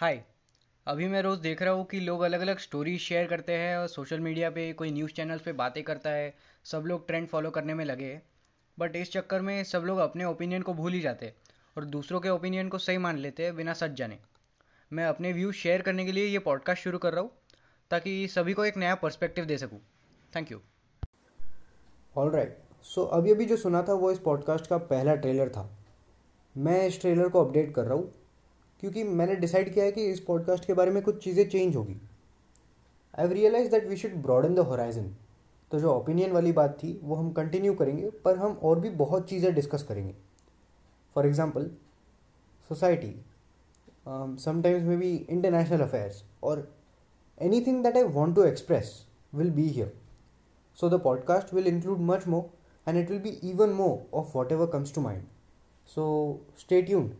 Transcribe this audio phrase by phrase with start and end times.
[0.00, 0.20] हाय
[0.86, 3.86] अभी मैं रोज़ देख रहा हूँ कि लोग अलग अलग स्टोरीज शेयर करते हैं और
[3.86, 6.32] सोशल मीडिया पे, कोई न्यूज़ चैनल्स पे बातें करता है।
[6.64, 8.20] सब लोग ट्रेंड फॉलो करने में लगे
[8.78, 11.34] बट इस चक्कर में सब लोग अपने ओपिनियन को भूल ही जाते हैं
[11.76, 14.18] और दूसरों के ओपिनियन को सही मान लेते हैं बिना सच जाने।
[14.90, 17.30] मैं अपने व्यूज़ शेयर करने के लिए ये पॉडकास्ट शुरू कर रहा हूँ
[17.90, 19.80] ताकि सभी को एक नया पर्सपेक्टिव दे सकूँ।
[20.32, 20.60] Thank you
[22.14, 25.68] all right so अभी अभी जो सुना था वो इस पॉडकास्ट का पहला ट्रेलर था।
[26.56, 28.12] मैं इस ट्रेलर को अपडेट कर रहा हूँ।
[28.80, 31.92] क्योंकि मैंने डिसाइड किया है कि इस पॉडकास्ट के बारे में कुछ चीज़ें चेंज होगी।
[31.92, 35.10] I have realise that we should broaden the horizon
[35.70, 39.28] तो जो ओपिनियन वाली बात थी, वो हम कंटिन्यू करेंगे, पर हम और भी बहुत
[39.28, 40.14] चीज़ें डिस्कस करेंगे।
[41.16, 41.70] For example
[42.70, 43.14] society
[44.08, 46.68] sometimes maybe international affairs और
[47.66, 48.92] anything that I want to express
[49.34, 49.92] will be here
[50.78, 52.44] so the podcast will include much more
[52.88, 55.24] and it will be even more of whatever comes to mind
[55.88, 56.06] so
[56.68, 57.12] tuned